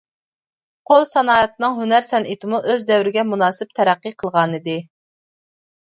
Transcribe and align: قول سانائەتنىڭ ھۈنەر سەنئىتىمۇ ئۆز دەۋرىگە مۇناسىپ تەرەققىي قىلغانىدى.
قول 0.91 1.05
سانائەتنىڭ 1.09 1.77
ھۈنەر 1.81 2.07
سەنئىتىمۇ 2.09 2.63
ئۆز 2.73 2.89
دەۋرىگە 2.91 3.29
مۇناسىپ 3.35 3.79
تەرەققىي 3.81 4.21
قىلغانىدى. 4.25 4.81